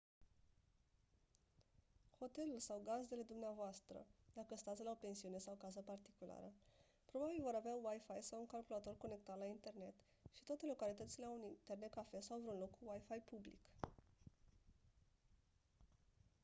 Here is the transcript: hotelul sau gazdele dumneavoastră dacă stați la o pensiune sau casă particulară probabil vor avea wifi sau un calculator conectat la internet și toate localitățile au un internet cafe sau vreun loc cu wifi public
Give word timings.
hotelul 2.19 2.59
sau 2.59 2.81
gazdele 2.85 3.21
dumneavoastră 3.21 4.05
dacă 4.33 4.55
stați 4.55 4.83
la 4.83 4.91
o 4.91 5.03
pensiune 5.05 5.37
sau 5.37 5.53
casă 5.55 5.81
particulară 5.81 6.49
probabil 7.05 7.39
vor 7.41 7.55
avea 7.57 7.75
wifi 7.83 8.23
sau 8.27 8.39
un 8.39 8.45
calculator 8.45 8.95
conectat 8.97 9.37
la 9.37 9.45
internet 9.45 9.93
și 10.35 10.43
toate 10.43 10.65
localitățile 10.65 11.25
au 11.25 11.37
un 11.41 11.47
internet 11.49 11.91
cafe 11.93 12.19
sau 12.19 12.39
vreun 12.39 12.59
loc 12.59 12.71
cu 12.71 12.87
wifi 12.91 13.23
public 13.31 13.59